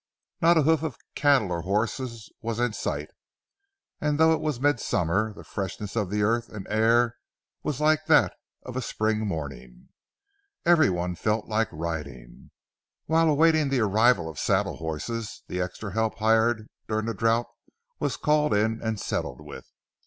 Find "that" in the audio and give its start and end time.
8.07-8.33